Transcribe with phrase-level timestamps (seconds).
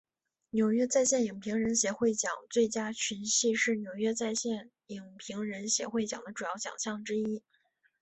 [0.49, 7.43] 纽约在线影评人协会奖最佳群戏是纽约在线影评人协会奖的主要奖项之一。